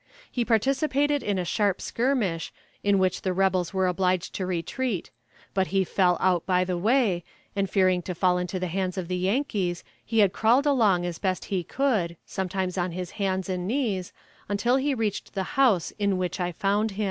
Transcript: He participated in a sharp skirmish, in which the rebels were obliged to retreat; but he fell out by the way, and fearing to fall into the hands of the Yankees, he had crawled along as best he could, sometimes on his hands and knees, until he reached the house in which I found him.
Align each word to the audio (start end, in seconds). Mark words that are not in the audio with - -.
He 0.31 0.43
participated 0.43 1.21
in 1.21 1.37
a 1.37 1.45
sharp 1.45 1.79
skirmish, 1.79 2.51
in 2.83 2.97
which 2.97 3.21
the 3.21 3.33
rebels 3.33 3.71
were 3.71 3.85
obliged 3.85 4.33
to 4.33 4.47
retreat; 4.47 5.11
but 5.53 5.67
he 5.67 5.83
fell 5.83 6.17
out 6.19 6.43
by 6.47 6.63
the 6.63 6.75
way, 6.75 7.23
and 7.55 7.69
fearing 7.69 8.01
to 8.09 8.15
fall 8.15 8.39
into 8.39 8.59
the 8.59 8.65
hands 8.65 8.97
of 8.97 9.07
the 9.09 9.15
Yankees, 9.17 9.83
he 10.03 10.17
had 10.17 10.33
crawled 10.33 10.65
along 10.65 11.05
as 11.05 11.19
best 11.19 11.45
he 11.53 11.63
could, 11.63 12.17
sometimes 12.25 12.79
on 12.79 12.93
his 12.93 13.11
hands 13.21 13.47
and 13.47 13.67
knees, 13.67 14.11
until 14.49 14.77
he 14.77 14.95
reached 14.95 15.35
the 15.35 15.43
house 15.53 15.91
in 15.99 16.17
which 16.17 16.39
I 16.39 16.51
found 16.51 16.89
him. 16.89 16.99